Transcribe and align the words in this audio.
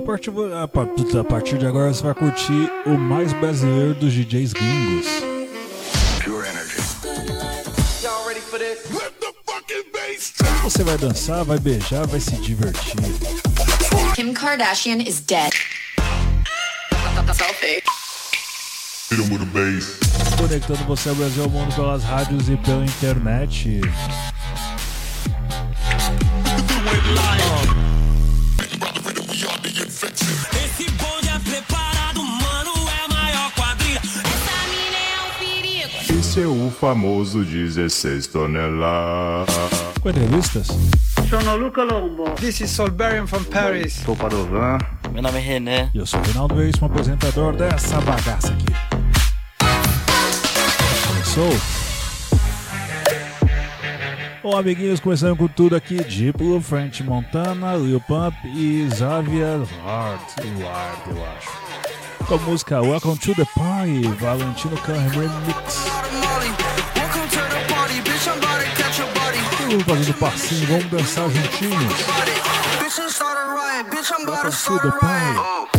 A 0.00 0.02
partir, 0.02 0.30
a, 0.30 1.20
a 1.20 1.24
partir 1.24 1.58
de 1.58 1.66
agora 1.66 1.92
você 1.92 2.02
vai 2.02 2.14
curtir 2.14 2.72
o 2.86 2.96
mais 2.96 3.34
brasileiro 3.34 3.92
dos 3.92 4.10
DJs 4.14 4.54
gringos. 4.54 5.06
Pure 6.24 6.48
Energy. 6.48 6.80
Você 10.62 10.82
vai 10.84 10.96
dançar, 10.96 11.44
vai 11.44 11.58
beijar, 11.58 12.06
vai 12.06 12.18
se 12.18 12.34
divertir. 12.36 12.94
Kim 14.14 14.32
Kardashian 14.32 15.02
is 15.02 15.20
dead. 15.20 15.52
Conectando 20.38 20.84
você 20.84 21.10
ao 21.10 21.14
Brasil 21.14 21.44
ao 21.44 21.50
mundo 21.50 21.74
pelas 21.74 22.02
rádios 22.02 22.48
e 22.48 22.56
pela 22.56 22.84
internet. 22.84 23.82
Famoso 36.80 37.44
16 37.44 38.26
toneladas. 38.28 39.54
Com 40.00 40.08
entrevistas? 40.08 40.68
Sono 41.28 41.56
Luca 41.56 41.84
Lombo. 41.84 42.30
This 42.36 42.62
is 42.62 42.70
Solberian 42.70 43.26
from 43.26 43.44
Paris. 43.44 44.00
Sou 44.02 44.16
Padovan. 44.16 44.78
Meu 45.12 45.22
nome 45.22 45.38
é 45.38 45.42
René. 45.42 45.90
E 45.94 45.98
eu 45.98 46.06
sou 46.06 46.18
o 46.18 46.22
Reinaldo 46.22 46.54
Veríssimo, 46.54 46.86
apresentador 46.86 47.54
dessa 47.54 48.00
bagaça 48.00 48.54
aqui. 48.54 48.64
Começou? 51.06 51.50
Bom, 54.42 54.56
amiguinhos, 54.56 55.00
começando 55.00 55.36
com 55.36 55.48
tudo 55.48 55.76
aqui: 55.76 56.02
Diplo, 56.02 56.62
French 56.62 57.02
Montana, 57.02 57.76
Lil 57.76 58.00
Pump 58.00 58.34
e 58.46 58.88
Xavier 58.96 59.60
Hart, 59.84 60.30
Ward, 60.58 61.10
eu 61.10 61.26
acho. 61.26 62.26
Com 62.26 62.34
a 62.34 62.38
música 62.38 62.80
Welcome 62.80 63.18
to 63.18 63.34
the 63.34 63.44
Party, 63.54 64.08
Valentino 64.18 64.78
Khan 64.78 65.08
Remix. 65.10 66.09
Vamos 69.70 69.84
fazendo 69.84 70.14
passinho, 70.14 70.66
vamos 70.66 70.90
dançar 70.90 71.30
juntinhos. 71.30 71.94
To 74.66 74.78
the 74.78 75.69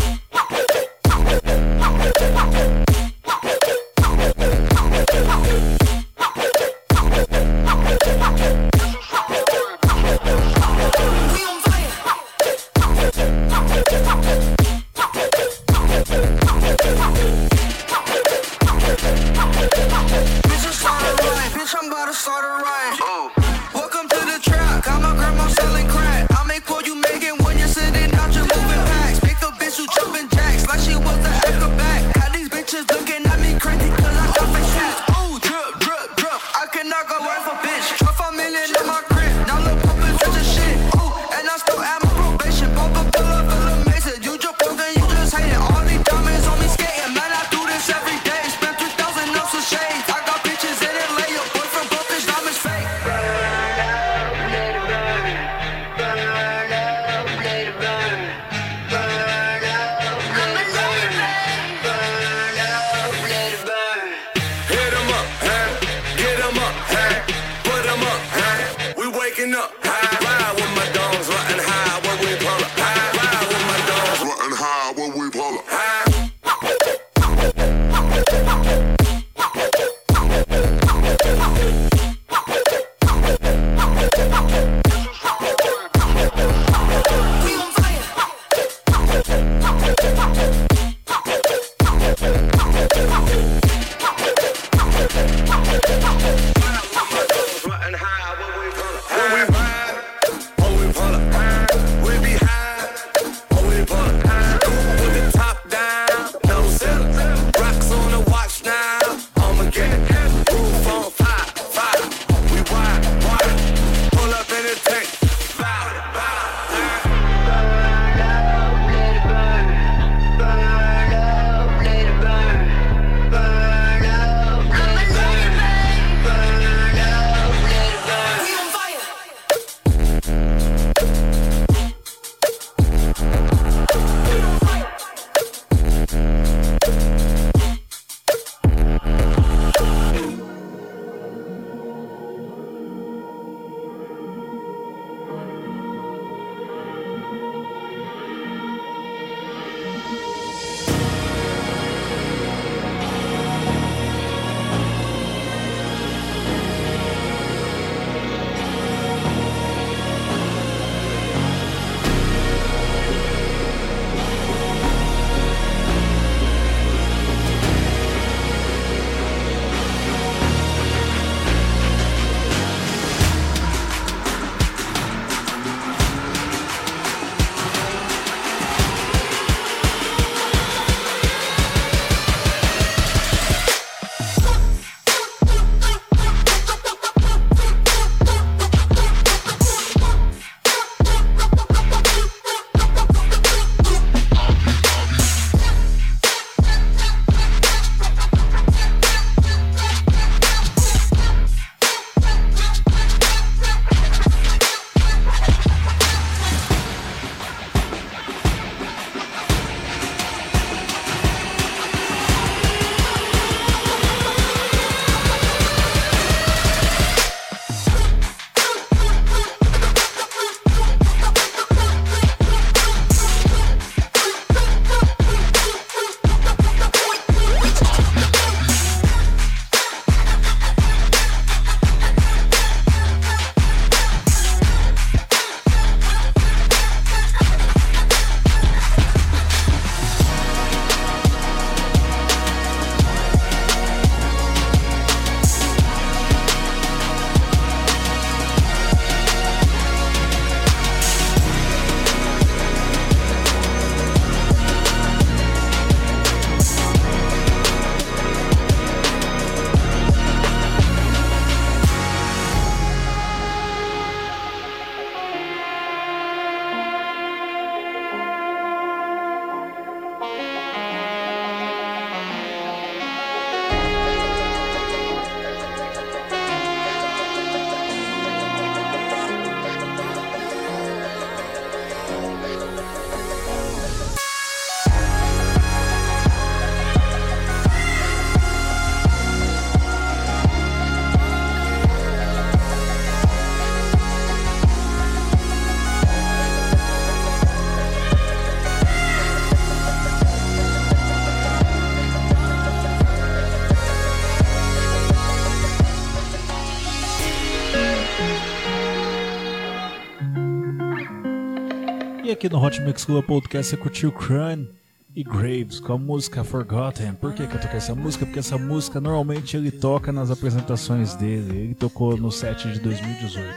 aqui 312.42 312.50
no 312.50 312.60
Hot 312.60 312.82
Mix 312.82 313.06
Club 313.06 313.24
Podcast 313.24 313.70
você 313.70 313.78
curtiu 313.78 314.12
Crane 314.12 314.68
e 315.16 315.24
Graves 315.24 315.80
com 315.80 315.94
a 315.94 315.98
música 316.00 316.44
Forgotten. 316.44 317.14
Por 317.14 317.34
que, 317.34 317.46
que 317.46 317.56
eu 317.56 317.62
toquei 317.62 317.78
essa 317.78 317.94
música? 317.94 318.26
Porque 318.26 318.40
essa 318.40 318.58
música 318.58 319.00
normalmente 319.00 319.56
ele 319.56 319.70
toca 319.70 320.12
nas 320.12 320.32
apresentações 320.32 321.14
dele. 321.14 321.56
Ele 321.56 321.76
tocou 321.76 322.18
no 322.18 322.32
set 322.32 322.68
de 322.68 322.80
2018. 322.80 323.48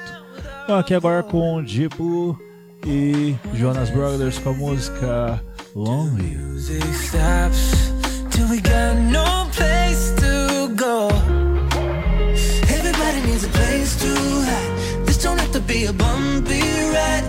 Então 0.65 0.77
aqui 0.77 0.93
agora 0.93 1.23
com 1.23 1.65
Diplo 1.65 2.39
e 2.87 3.35
Jonas 3.55 3.89
Brothers 3.89 4.39
com 4.39 4.51
a 4.51 4.53
música 4.53 5.43
Lonely. 5.75 6.37
Everybody 12.69 13.21
needs 13.27 13.45
a 13.45 13.49
place 13.49 13.97
to 13.97 14.09
hide. 14.45 15.07
This 15.07 15.23
don't 15.23 15.41
have 15.41 15.53
to 15.53 15.61
be 15.61 15.87
a 15.87 15.93
bumpy 15.95 16.61
ride. 16.93 17.24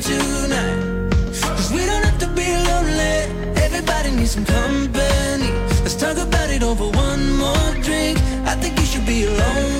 Cause 0.00 1.72
we 1.72 1.84
don't 1.84 2.04
have 2.04 2.18
to 2.18 2.28
be 2.28 2.46
lonely. 2.68 3.16
Everybody 3.60 4.12
needs 4.12 4.30
some 4.30 4.44
company. 4.44 5.50
Let's 5.82 5.96
talk 5.96 6.16
about 6.16 6.50
it 6.50 6.62
over 6.62 6.84
one 6.84 7.36
more 7.36 7.74
drink. 7.82 8.18
I 8.46 8.54
think 8.54 8.78
you 8.78 8.86
should 8.86 9.06
be 9.06 9.24
alone 9.24 9.77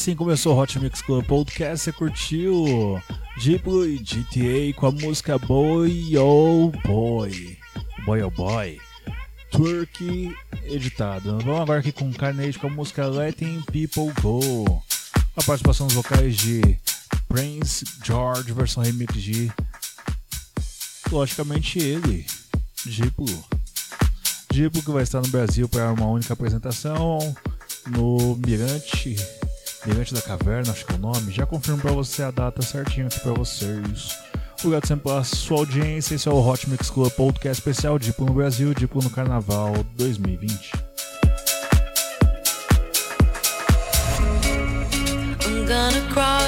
assim 0.00 0.16
começou 0.16 0.56
o 0.56 0.58
Hot 0.58 0.78
Mix 0.78 1.02
Club 1.02 1.26
Podcast. 1.26 1.84
Você 1.84 1.92
curtiu 1.92 2.98
Diplo 3.36 3.86
e 3.86 3.98
GTA 3.98 4.72
com 4.74 4.86
a 4.86 4.90
música 4.90 5.38
Boy 5.38 6.16
Oh 6.16 6.72
Boy. 6.86 7.58
Boy 8.06 8.22
Oh 8.22 8.30
Boy. 8.30 8.80
Turkey 9.50 10.34
editado. 10.64 11.38
Vamos 11.40 11.60
agora 11.60 11.80
aqui 11.80 11.92
com 11.92 12.10
Carnage 12.14 12.58
com 12.58 12.68
a 12.68 12.70
música 12.70 13.06
Letting 13.06 13.60
People 13.70 14.10
Go. 14.22 14.82
A 15.36 15.42
participação 15.42 15.86
dos 15.86 15.96
vocais 15.96 16.34
de 16.34 16.78
Prince 17.28 17.84
George, 18.02 18.54
versão 18.54 18.82
remix 18.82 19.22
de. 19.22 19.52
Logicamente 21.12 21.78
ele, 21.78 22.24
Diplo. 22.86 23.44
Diplo 24.50 24.82
que 24.82 24.90
vai 24.92 25.02
estar 25.02 25.20
no 25.20 25.28
Brasil 25.28 25.68
para 25.68 25.92
uma 25.92 26.06
única 26.06 26.32
apresentação 26.32 27.18
no 27.86 28.36
Mirante 28.36 29.16
Mirante 29.86 30.12
da 30.12 30.20
Caverna, 30.20 30.72
acho 30.72 30.84
que 30.84 30.92
é 30.92 30.96
o 30.96 30.98
nome. 30.98 31.32
Já 31.32 31.46
confirmo 31.46 31.80
para 31.80 31.92
você 31.92 32.22
a 32.22 32.30
data 32.30 32.60
certinho 32.62 33.06
aqui 33.06 33.18
para 33.20 33.32
vocês. 33.32 34.18
Obrigado 34.58 34.86
sempre 34.86 35.04
pela 35.04 35.24
sua 35.24 35.58
audiência. 35.58 36.14
Esse 36.14 36.28
é 36.28 36.32
o 36.32 36.46
Hot 36.46 36.68
Mix 36.68 36.90
Club 36.90 37.10
Podcast 37.12 37.60
especial 37.60 37.98
Diplo 37.98 38.26
no 38.26 38.34
Brasil, 38.34 38.74
Diplo 38.74 39.02
no 39.02 39.08
Carnaval 39.08 39.72
2020. 39.96 40.72
I'm 45.46 45.66
gonna 45.66 46.12
cross 46.12 46.39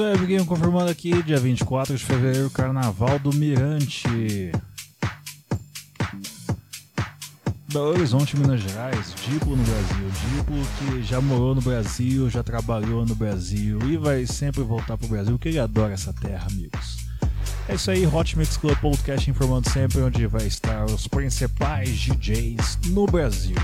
isso 0.00 0.08
aí, 0.08 0.14
amiguinho, 0.14 0.46
confirmando 0.46 0.90
aqui, 0.90 1.22
dia 1.22 1.38
24 1.38 1.94
de 1.94 2.02
fevereiro, 2.02 2.48
Carnaval 2.48 3.18
do 3.18 3.34
Mirante. 3.34 4.50
Belo 7.70 7.90
Horizonte, 7.90 8.34
Minas 8.34 8.62
Gerais, 8.62 9.14
Diplo 9.28 9.54
no 9.54 9.62
Brasil. 9.62 10.10
Diplo 10.30 10.56
que 10.78 11.02
já 11.02 11.20
morou 11.20 11.54
no 11.54 11.60
Brasil, 11.60 12.30
já 12.30 12.42
trabalhou 12.42 13.04
no 13.04 13.14
Brasil 13.14 13.78
e 13.90 13.98
vai 13.98 14.24
sempre 14.24 14.62
voltar 14.62 14.96
pro 14.96 15.06
Brasil, 15.06 15.32
porque 15.32 15.50
ele 15.50 15.58
adora 15.58 15.92
essa 15.92 16.14
terra, 16.14 16.46
amigos. 16.50 17.06
É 17.68 17.74
isso 17.74 17.90
aí, 17.90 18.06
Hot 18.06 18.38
Mix 18.38 18.56
Club 18.56 18.78
Podcast 18.78 19.30
informando 19.30 19.68
sempre 19.68 20.00
onde 20.00 20.26
vai 20.26 20.46
estar 20.46 20.86
os 20.86 21.06
principais 21.06 21.90
DJs 21.90 22.78
no 22.86 23.04
Brasil. 23.04 23.56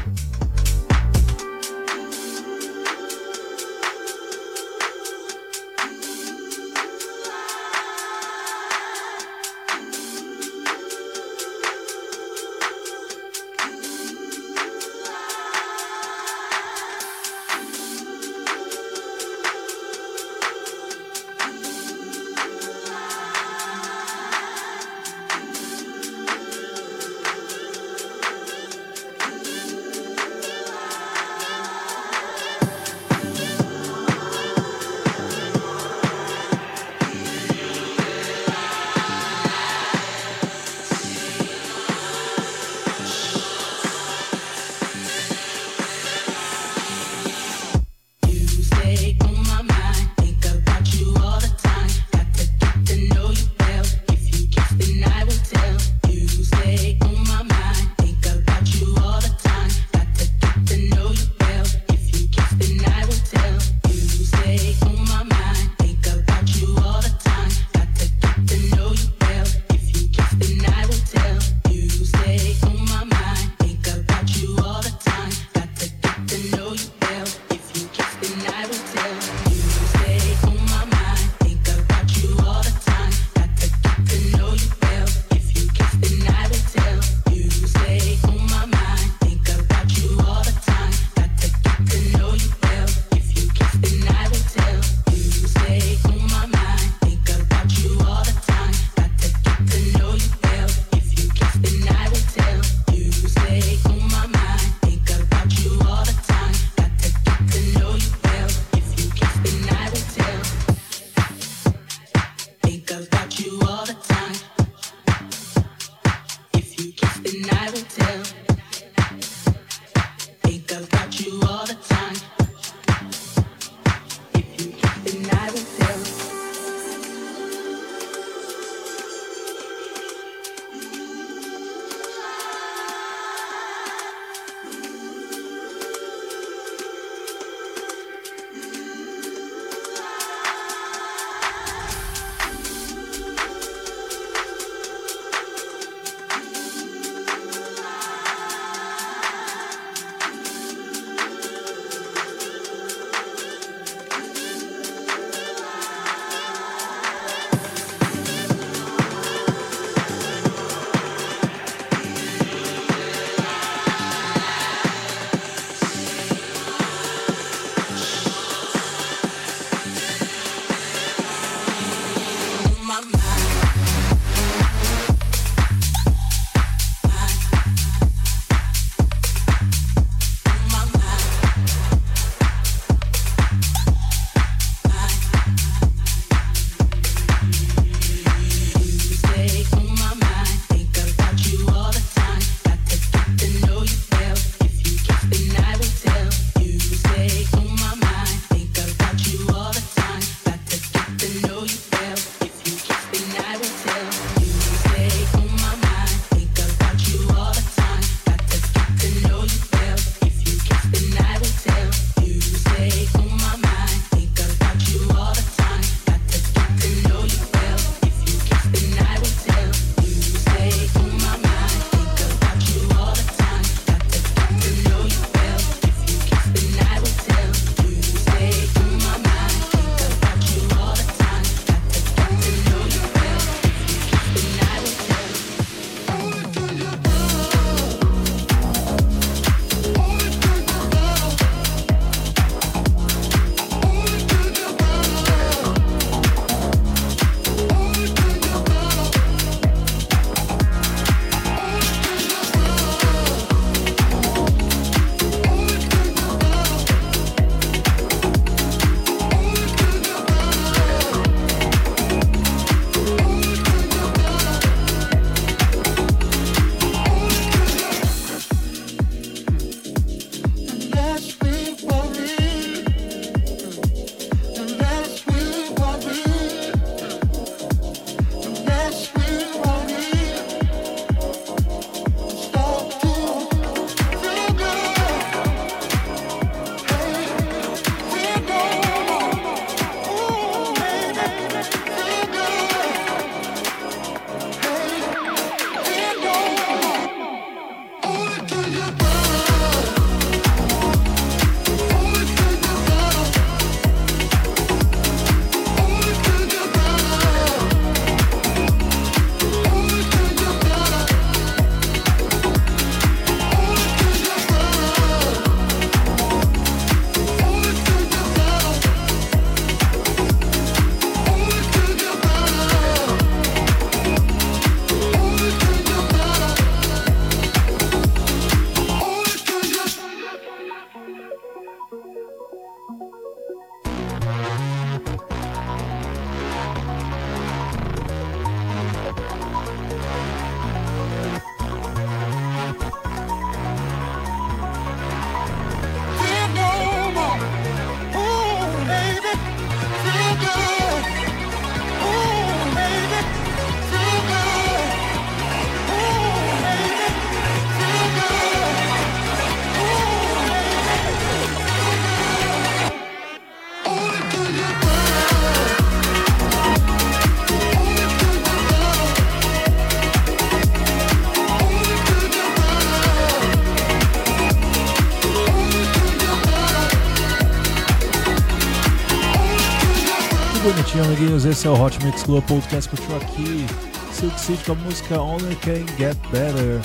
Amiguinhos, 381.17 381.47
esse 381.47 381.67
é 381.67 381.71
o 381.71 381.83
Hot 381.83 382.05
Mix 382.05 382.23
Club 382.25 382.45
Podcast 382.45 382.91
Curtiu 382.91 383.17
aqui. 383.17 383.67
Silk 384.13 384.39
City 384.39 384.63
com 384.65 384.73
a 384.73 384.75
música 384.75 385.19
Only 385.19 385.57
Can 385.57 385.87
Get 385.97 386.17
Better. 386.31 386.81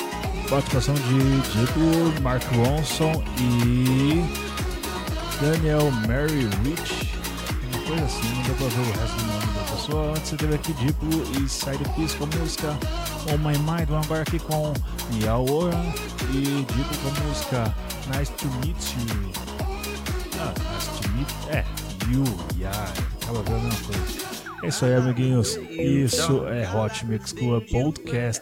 Participação 0.49 0.95
de 0.95 1.41
Diplo, 1.51 2.21
Mark 2.21 2.41
Ronson 2.55 3.21
e 3.37 4.23
Daniel 5.41 5.91
Mary 6.07 6.47
Rich. 6.63 7.13
Uma 7.73 7.83
coisa 7.85 8.05
assim, 8.05 8.33
não 8.35 8.43
dá 8.43 8.53
pra 8.53 8.67
ver 8.67 8.79
o 8.79 8.99
resto 9.01 9.17
do 9.17 9.25
nome 9.25 9.53
da 9.53 9.75
pessoa. 9.75 10.11
Antes 10.11 10.29
você 10.29 10.35
teve 10.37 10.55
aqui 10.55 10.73
Diplo 10.73 11.23
e 11.37 11.49
Side 11.49 11.83
Piece 11.95 12.15
com 12.15 12.23
a 12.23 12.27
música 12.27 12.77
On 13.27 13.37
My 13.37 13.57
Mind. 13.57 13.89
Vamos 13.89 14.05
agora 14.05 14.21
aqui 14.21 14.39
com 14.39 14.73
Yao 15.21 15.45
Oran 15.51 15.83
e 16.33 16.65
Diplo 16.73 16.97
com 17.03 17.09
a 17.09 17.27
música 17.27 17.75
Nice 18.15 18.31
to 18.33 18.47
Meet 18.65 18.95
You. 19.09 19.31
Ah, 20.39 20.53
nice 20.73 21.01
to 21.01 21.09
meet. 21.09 21.27
É, 21.49 21.65
you, 22.09 22.23
yeah 22.57 22.91
acaba 23.31 23.43
vendo 23.43 23.55
a 23.55 23.63
mesma 23.63 23.85
coisa. 23.85 24.20
É 24.63 24.67
isso 24.67 24.85
aí, 24.85 24.93
amiguinhos. 24.95 25.55
Isso 25.69 26.45
é 26.47 26.69
Hot 26.75 27.05
Mix 27.05 27.33
Club 27.33 27.63
Podcast. 27.69 28.41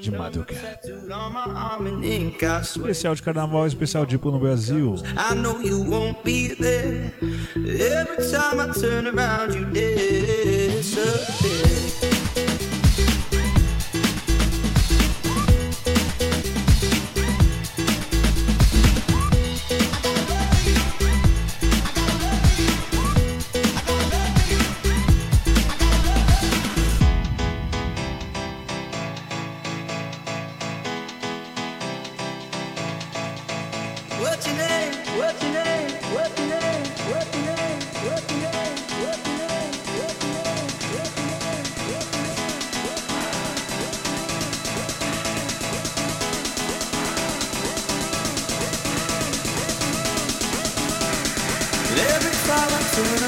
de 0.00 0.10
madrugada. 0.10 0.78
Especial 2.76 3.14
de 3.14 3.22
carnaval, 3.22 3.66
especial 3.66 4.04
Diplo 4.04 4.30
no 4.30 4.38
Brasil. 4.38 4.96
I 5.16 5.34
Every 52.00 52.32
time 52.46 52.72
I 52.72 52.82
turn 52.94 53.27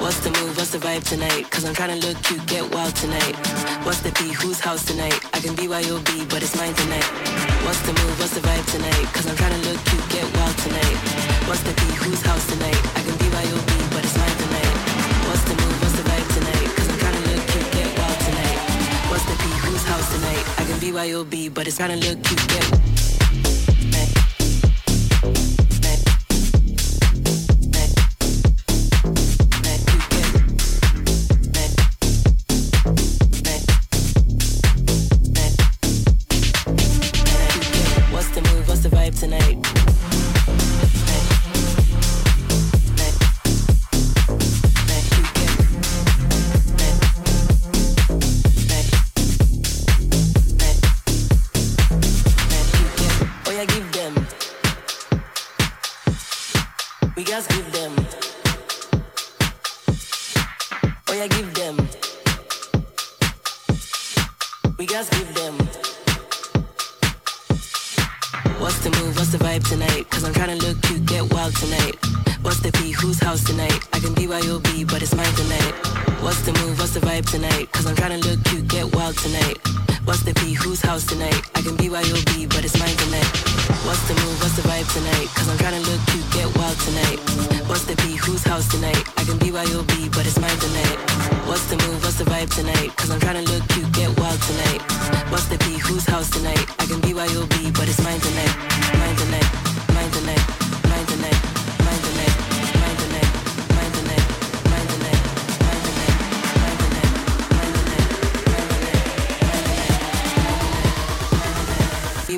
What's 0.00 0.20
the 0.20 0.30
move, 0.30 0.56
what's 0.56 0.70
the 0.70 0.78
vibe 0.78 1.04
tonight? 1.04 1.50
Cause 1.50 1.64
I'm 1.64 1.74
trying 1.74 2.00
to 2.00 2.06
look 2.06 2.16
cute, 2.22 2.44
get 2.46 2.64
wild 2.74 2.94
tonight. 2.96 3.36
What's 3.84 4.00
the 4.00 4.10
beat, 4.16 4.34
whose 4.34 4.60
house 4.60 4.84
tonight? 4.84 5.18
I 5.34 5.40
can 5.40 5.54
be 5.54 5.64
YOB, 5.64 6.28
but 6.28 6.42
it's 6.42 6.56
mine 6.56 6.74
tonight. 6.74 7.04
What's 7.64 7.80
the 7.82 7.92
move, 7.92 8.16
what's 8.18 8.34
the 8.34 8.40
vibe 8.40 8.66
tonight? 8.72 9.06
Cause 9.12 9.26
I'm 9.26 9.36
trying 9.36 9.60
to 9.60 9.68
look 9.68 9.80
cute, 9.84 10.08
get 10.08 10.24
wild 10.36 10.56
tonight. 10.58 10.96
What's 11.48 11.62
the 11.62 11.72
beat, 11.76 11.96
whose 12.00 12.22
house 12.22 12.46
tonight? 12.48 12.80
I 12.96 13.00
can 13.04 13.16
be 13.20 13.28
YOB, 13.28 13.70
but 13.92 14.02
it's 14.04 14.16
mine 14.16 14.36
tonight. 14.38 14.74
What's 15.28 15.44
the 15.44 15.54
move, 15.60 15.76
what's 15.82 15.96
the 15.96 16.04
vibe 16.08 16.28
tonight? 16.36 16.68
Cause 16.76 16.88
I'm 16.88 16.98
trying 16.98 17.16
to 17.20 17.24
look 17.30 17.44
cute, 17.52 17.68
get 17.72 17.88
wild 17.98 18.18
tonight. 18.24 18.58
What's 19.12 19.24
the 19.28 19.36
beat, 19.44 19.58
whose 19.68 19.84
house 19.84 20.08
tonight? 20.14 20.44
I 20.56 20.62
can 20.64 20.78
be 20.80 20.90
YOB, 20.96 21.54
but 21.54 21.66
it's 21.66 21.76
trying 21.76 22.00
to 22.00 22.00
look 22.08 22.22
cute, 22.24 22.48
get 22.48 22.99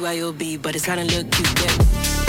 but 0.01 0.75
it's 0.75 0.87
kinda 0.87 1.05
look 1.05 1.31
cute. 1.31 1.61
Yeah. 1.61 2.22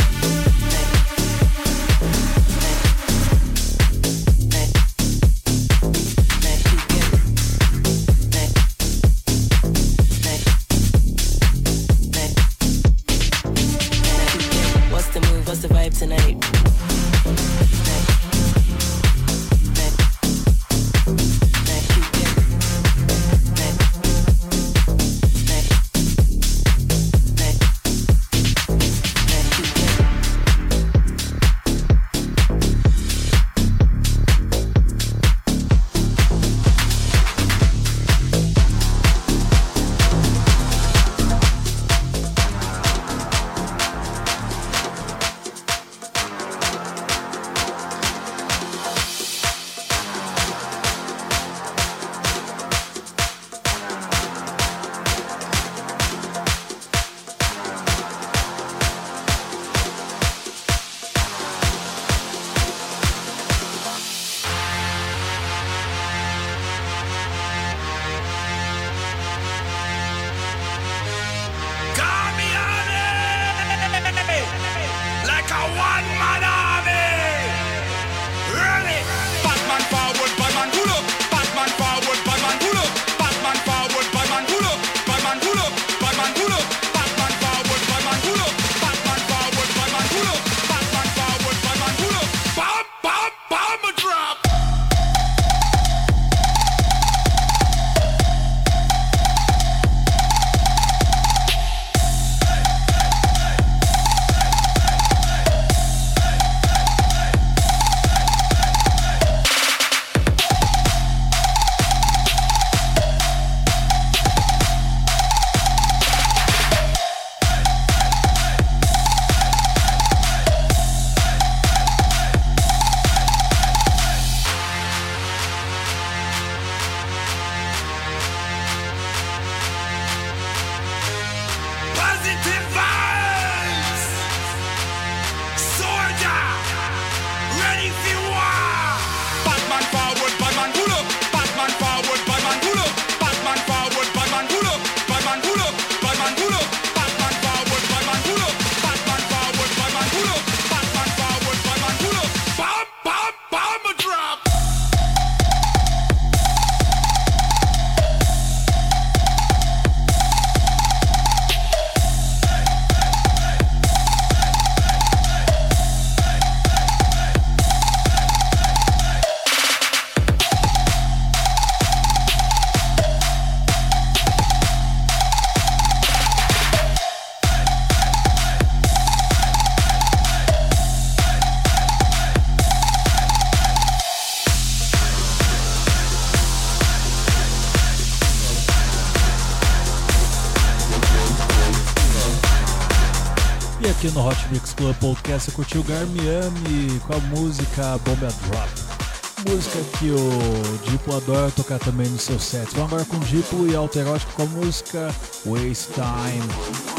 Mix 194.52 194.74
Club 194.74 194.96
Podcast, 194.98 195.50
você 195.50 195.56
curtiu 195.56 195.84
Garmiani 195.84 197.00
com 197.06 197.14
a 197.14 197.20
música 197.20 197.98
Bomba 198.00 198.28
Drop. 198.48 199.50
Música 199.50 199.80
que 199.98 200.12
o 200.12 200.89
Diplo 200.89 201.18
adora 201.18 201.52
tocar 201.52 201.80
também 201.80 202.08
no 202.08 202.18
seu 202.18 202.39
set. 202.39 202.70
Vamos 202.76 202.94
agora 202.94 203.06
com 203.06 203.18
o 203.18 203.20
Diplo 203.22 203.70
e 203.70 203.76
Alterótico 203.76 204.32
com 204.34 204.44
a 204.44 204.46
música 204.46 205.14
Waste 205.46 205.94
Time. 205.94 206.93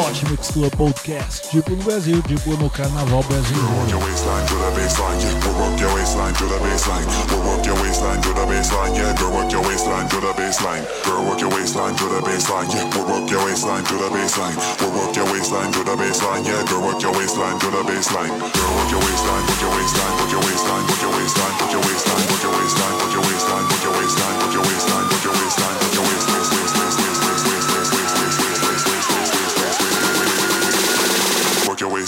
Ótimo 0.00 0.32
Exclua 0.34 0.70
Podcast. 0.70 1.54
Diplo 1.54 1.76
no 1.76 1.84
Brasil, 1.84 2.22
Diplo 2.22 2.56
no 2.56 2.70
Carnaval 2.70 3.22
Brasil. 3.24 3.56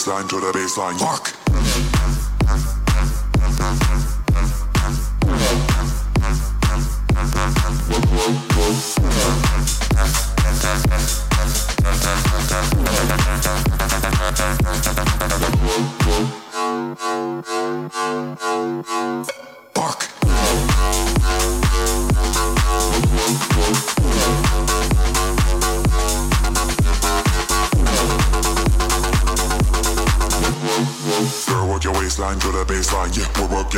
Waistline 0.06 0.26
to 0.26 0.40
the 0.40 0.50
baseline. 0.52 0.98
Fuck. 0.98 1.41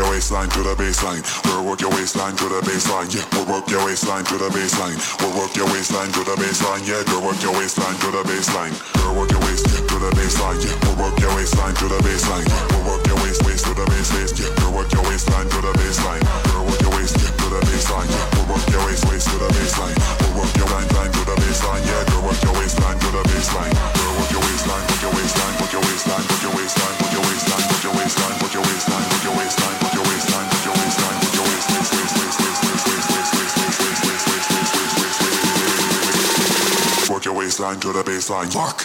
Waistline 0.02 0.50
to 0.50 0.62
the 0.66 0.74
baseline. 0.74 1.22
We'll 1.46 1.62
work 1.62 1.80
your 1.80 1.90
waistline 1.94 2.34
to 2.42 2.50
the 2.50 2.58
baseline. 2.66 3.06
Yeah, 3.14 3.22
we'll 3.30 3.46
work 3.46 3.70
your 3.70 3.86
waistline 3.86 4.24
to 4.26 4.34
the 4.34 4.50
baseline. 4.50 4.98
We'll 5.22 5.38
work 5.38 5.54
your 5.54 5.70
waistline 5.70 6.10
to 6.10 6.22
the 6.26 6.34
baseline. 6.34 6.82
Yeah, 6.82 7.06
girl, 7.06 7.22
work 7.22 7.38
your 7.38 7.54
waistline 7.54 7.94
to 8.02 8.10
the 8.10 8.26
baseline. 8.26 8.74
Girl, 8.98 9.14
work 9.14 9.30
your 9.30 9.38
waist 9.46 9.70
to 9.70 9.96
the 10.02 10.10
baseline. 10.18 10.58
Yeah, 10.66 10.74
we'll 10.82 10.98
work 10.98 11.14
your 11.22 11.30
waistline 11.38 11.74
to 11.78 11.86
the 11.86 11.98
baseline. 12.02 12.42
We'll 12.74 12.82
work 12.90 13.06
your 13.06 13.22
waist 13.22 13.46
waist 13.46 13.70
to 13.70 13.74
the 13.74 13.86
base 13.86 14.10
base. 14.10 14.34
Yeah, 14.34 14.50
girl, 14.58 14.74
work 14.74 14.90
your 14.90 15.04
waistline 15.06 15.46
to 15.46 15.58
the 15.62 15.72
baseline. 15.78 16.22
Girl, 16.50 16.66
work 16.66 16.80
your 16.82 16.90
waist 16.98 17.14
to 17.14 17.46
the 17.54 17.60
baseline. 17.62 18.10
Yeah, 18.10 18.26
we'll 18.34 18.50
work 18.50 18.66
your 18.74 18.82
waist 18.90 19.04
waist 19.06 19.30
to 19.30 19.36
the 19.38 19.48
baseline. 19.54 19.94
We'll 20.26 20.42
work 20.42 20.52
your 20.58 20.68
line 20.74 20.90
line 20.90 21.12
to 21.14 21.22
the 21.22 21.36
baseline. 21.38 21.86
Yeah, 21.86 22.02
girl, 22.10 22.26
work 22.26 22.42
your 22.42 22.54
waistline 22.58 22.98
to 22.98 23.08
the 23.14 23.22
baseline. 23.30 23.70
Work 24.18 24.30
your 24.34 24.42
waistline, 24.42 24.82
work 24.90 25.02
your 25.06 25.14
waistline, 25.14 25.54
work 25.62 25.70
your 25.70 25.82
waistline, 25.86 26.24
work 26.26 26.26
your 26.26 26.26
waistline, 26.26 26.33
baseline 37.64 37.80
to 37.80 37.92
the 37.92 38.02
baseline. 38.02 38.52
Fuck. 38.52 38.84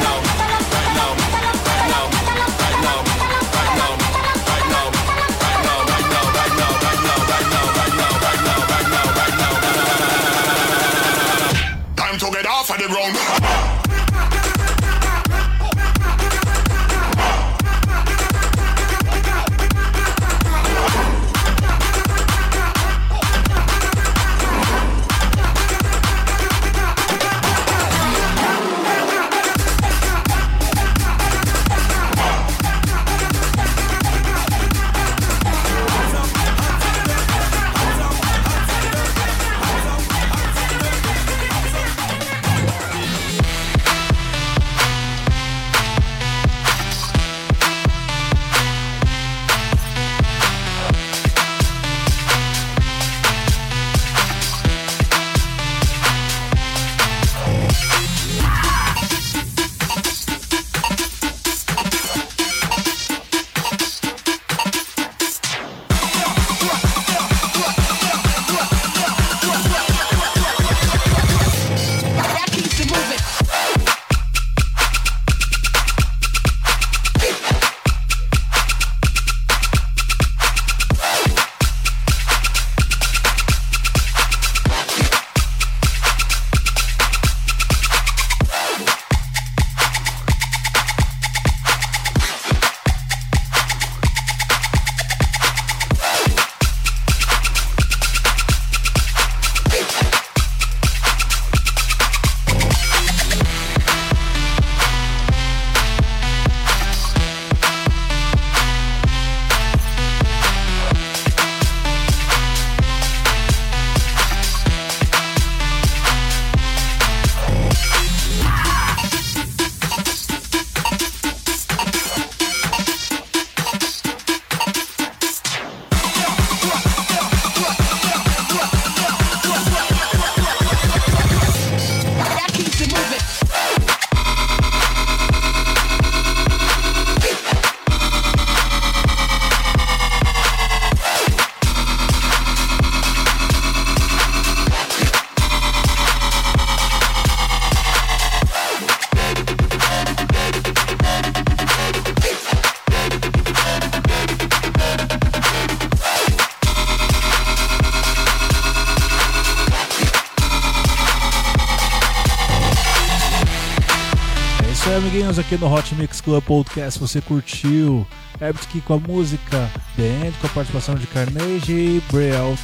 Aqui 165.51 165.57
no 165.57 165.73
Hot 165.73 165.95
Mix 165.95 166.21
Club 166.21 166.41
Podcast. 166.45 166.97
Você 166.97 167.19
curtiu 167.19 168.07
Epic 168.39 168.81
com 168.85 168.93
a 168.93 168.99
música 168.99 169.69
The 169.97 170.27
End, 170.27 170.37
com 170.39 170.47
a 170.47 170.49
participação 170.51 170.95
de 170.95 171.05
Carnage 171.07 171.73
e 171.73 172.03
Brealt, 172.09 172.59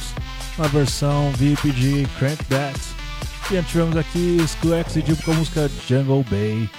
na 0.56 0.66
versão 0.68 1.30
VIP 1.32 1.70
de 1.72 2.06
Crank 2.18 2.42
That. 2.46 2.80
E 3.50 3.58
antes 3.58 3.72
tivemos 3.72 3.94
aqui 3.94 4.38
Sklex 4.42 4.96
e 4.96 5.02
Deep 5.02 5.22
com 5.22 5.32
a 5.32 5.34
música 5.34 5.70
Jungle 5.86 6.24
Bay. 6.30 6.70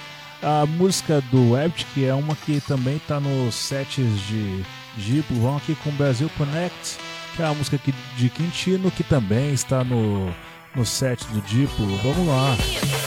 A 0.42 0.66
música 0.66 1.20
do 1.30 1.56
Epic 1.56 1.86
é 1.98 2.12
uma 2.12 2.34
que 2.34 2.60
também 2.60 2.96
está 2.96 3.20
nos 3.20 3.54
sets 3.54 4.20
de 4.26 4.64
Diplo. 4.96 5.40
Vamos 5.40 5.62
aqui 5.62 5.76
com 5.76 5.92
Brasil 5.92 6.28
Connect, 6.36 6.98
que 7.36 7.42
é 7.42 7.46
a 7.46 7.54
música 7.54 7.78
de 8.16 8.28
Quintino, 8.30 8.90
que 8.90 9.04
também 9.04 9.52
está 9.52 9.84
no, 9.84 10.34
no 10.74 10.84
set 10.84 11.24
do 11.26 11.40
Diplo. 11.42 11.86
Vamos 11.98 12.26
lá. 12.26 12.99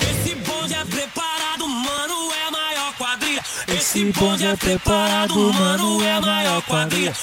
Esse 3.83 4.05
bonde 4.13 4.45
é 4.45 4.55
preparado, 4.55 5.53
mano, 5.53 6.01
é 6.01 6.13
a 6.13 6.21
maior 6.21 6.61
quadrilha. 6.61 7.13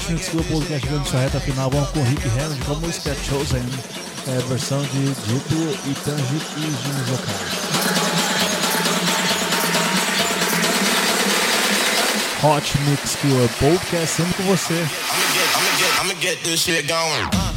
Hot 0.00 0.12
Mix 0.12 0.28
Club 0.30 0.46
Podcast 0.46 0.80
chegando 0.80 1.06
sua 1.06 1.20
reta 1.20 1.40
final. 1.40 1.68
Vamos 1.68 1.90
com 1.90 2.02
Rick 2.02 2.26
Hammond 2.28 2.64
com 2.64 2.72
a 2.72 2.76
música 2.76 3.14
Chosen, 3.28 3.62
é, 4.28 4.38
versão 4.48 4.80
de 4.82 5.12
Diplo 5.12 5.78
e 5.86 5.94
Tanji 5.94 6.40
e 6.56 6.60
Jimmy 6.60 7.04
Zokai. 7.06 7.34
Hot 12.42 12.78
Mix 12.88 13.16
Club 13.16 13.50
Podcast 13.58 14.16
sempre 14.16 14.34
com 14.34 14.44
você. 14.44 14.86
I'ma 16.00 16.14
get 16.20 16.42
this 16.42 16.60
shit 16.60 16.86
going. 16.88 17.49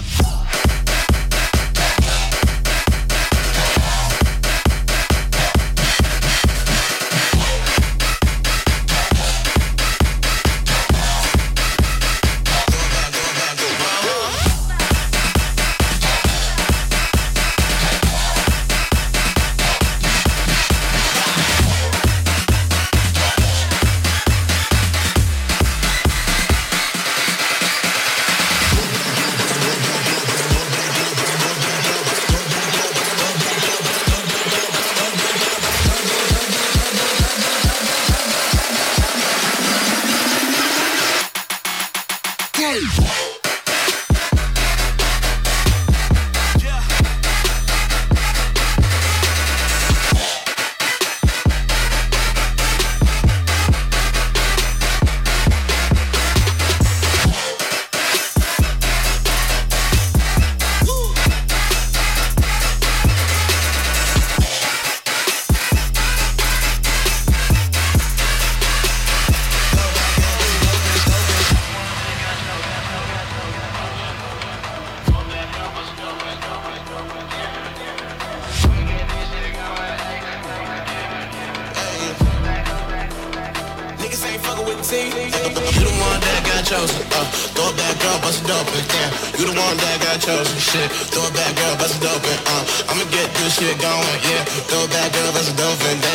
yeah. 94.21 94.43
Throw 94.69 94.87
back 94.87 95.11
up, 95.25 95.33
let's 95.33 95.51
go 95.53 95.67
for. 95.81 96.12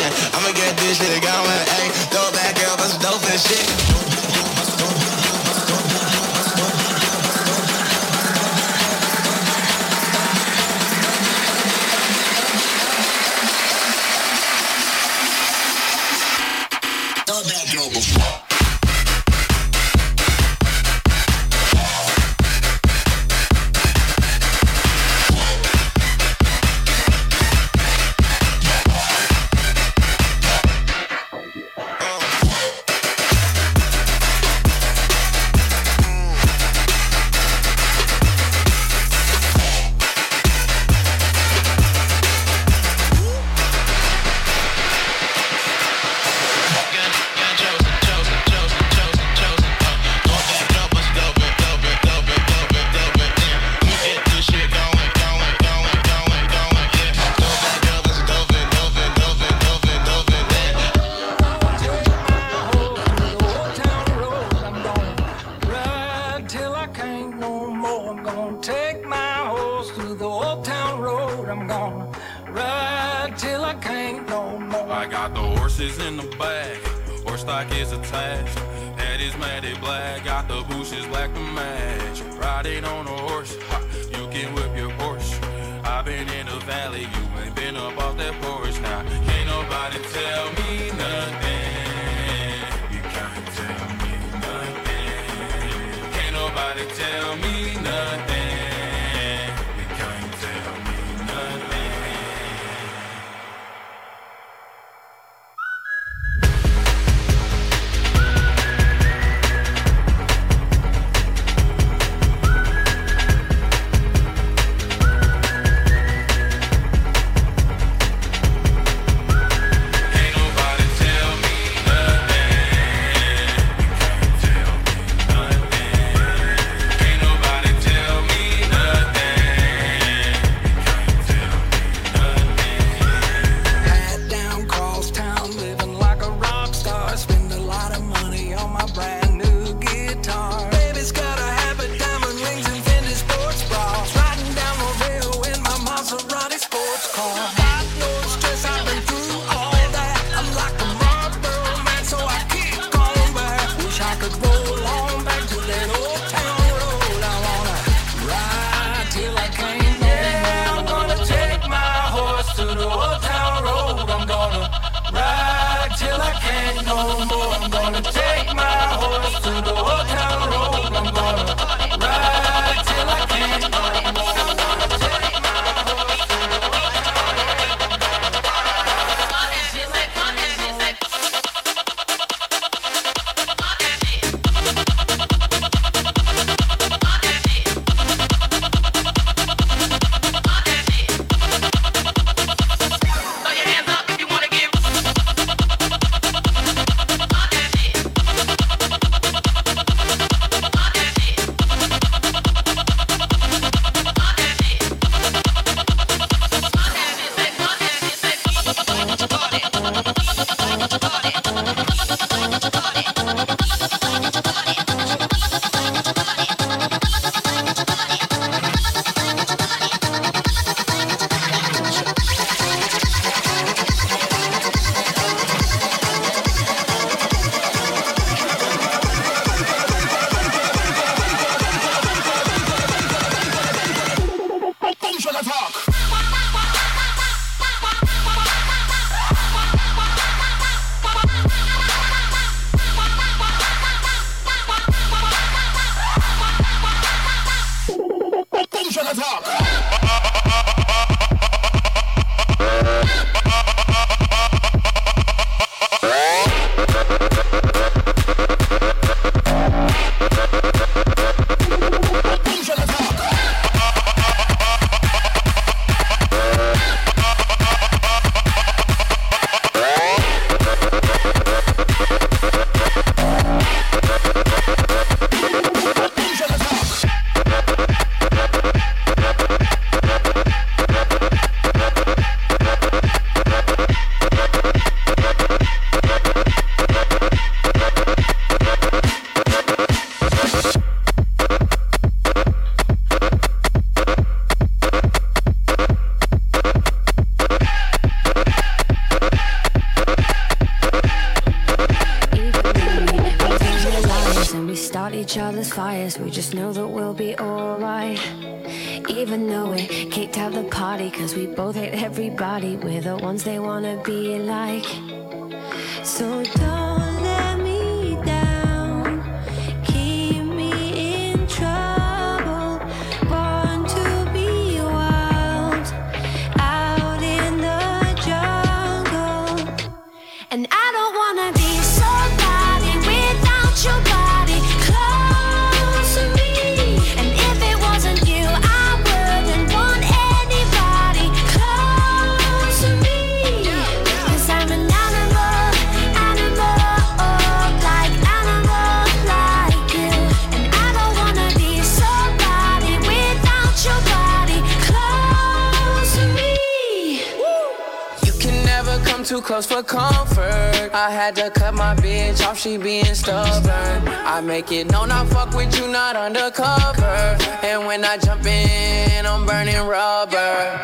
For 359.65 359.83
comfort. 359.83 360.89
I 360.93 361.09
had 361.11 361.35
to 361.35 361.49
cut 361.49 361.73
my 361.73 361.93
bitch 361.95 362.45
off, 362.45 362.59
she 362.59 362.77
being 362.77 363.13
stubborn. 363.13 364.07
I 364.07 364.41
make 364.41 364.71
it 364.71 364.89
known 364.91 365.11
I 365.11 365.25
fuck 365.25 365.53
with 365.53 365.77
you, 365.77 365.87
not 365.87 366.15
undercover. 366.15 367.37
And 367.63 367.85
when 367.85 368.05
I 368.05 368.17
jump 368.17 368.45
in, 368.45 369.25
I'm 369.25 369.45
burning 369.45 369.81
rubber. 369.85 370.79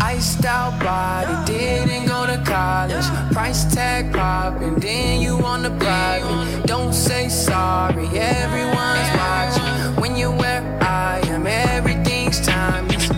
Iced 0.00 0.44
out 0.46 0.80
body, 0.80 1.52
didn't 1.52 2.06
go 2.06 2.26
to 2.26 2.42
college. 2.44 3.04
Price 3.32 3.72
tag 3.74 4.12
popping, 4.14 4.76
then 4.76 5.20
you 5.20 5.34
on 5.44 5.62
the 5.62 5.70
private. 5.70 6.66
Don't 6.66 6.94
say 6.94 7.28
sorry, 7.28 8.06
everyone's 8.18 9.10
watching. 9.20 10.00
When 10.00 10.16
you're 10.16 10.34
where 10.34 10.62
I 10.80 11.20
am, 11.26 11.46
everything's 11.46 12.40
timeless. 12.40 13.10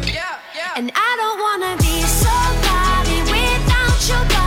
And 0.74 0.91
I 0.95 1.11
don't 1.20 1.39
wanna 1.47 1.76
be 1.76 2.03
somebody 2.03 3.20
without 3.30 4.09
your 4.09 4.24
body 4.28 4.41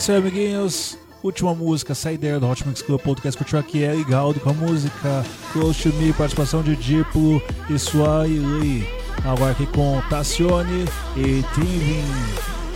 isso 0.00 0.12
aí, 0.12 0.18
amiguinhos. 0.18 0.98
Última 1.22 1.54
música, 1.54 1.94
saideira 1.94 2.40
do 2.40 2.48
Hot 2.48 2.66
Mix 2.66 2.80
Club 2.80 2.98
Podcast 3.02 3.36
curtiu 3.36 3.58
aqui 3.58 3.82
Ellie 3.82 4.02
Galdo 4.04 4.40
com 4.40 4.48
a 4.48 4.54
música 4.54 5.22
Close 5.52 5.82
to 5.82 5.94
Me, 5.96 6.10
participação 6.14 6.62
de 6.62 6.74
Diplo 6.74 7.42
e 7.68 7.78
Swai 7.78 8.28
Lee. 8.28 8.88
Agora 9.26 9.50
aqui 9.50 9.66
com 9.66 10.00
Tassione 10.08 10.86
e 11.18 11.44
Tivin, 11.54 12.04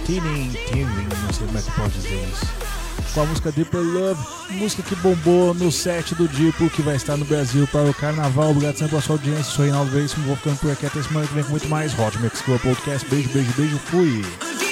Tinin, 0.05 0.51
Tivin, 0.67 1.09
não 1.25 1.33
sei 1.33 1.47
como 1.47 1.59
é 1.59 1.63
que 1.63 1.71
pode 1.71 1.95
dizer 1.95 2.29
isso. 2.31 2.47
Com 3.15 3.23
a 3.23 3.25
música 3.25 3.51
Deeper 3.53 3.81
Love, 3.81 4.21
música 4.51 4.83
que 4.83 4.95
bombou 4.97 5.55
no 5.55 5.73
set 5.73 6.15
do 6.15 6.29
Diplo, 6.29 6.69
que 6.69 6.83
vai 6.83 6.97
estar 6.97 7.17
no 7.17 7.25
Brasil 7.25 7.67
para 7.69 7.89
o 7.89 7.95
Carnaval. 7.95 8.51
Obrigado 8.51 8.75
sempre 8.75 8.91
pela 8.91 9.03
sua 9.03 9.15
audiência, 9.15 9.45
sou 9.45 9.65
Reinaldo 9.65 9.91
Veríssimo, 9.91 10.27
vou 10.27 10.37
ficando 10.37 10.59
por 10.59 10.71
aqui 10.71 10.85
até 10.85 11.03
semana 11.03 11.27
que 11.27 11.33
vem 11.33 11.45
com 11.45 11.53
muito 11.53 11.69
mais 11.69 11.99
Hot 11.99 12.19
Mix 12.19 12.43
Club 12.43 12.61
Podcast. 12.61 13.09
Beijo, 13.09 13.31
beijo, 13.31 13.53
beijo, 13.57 13.79
fui! 13.79 14.64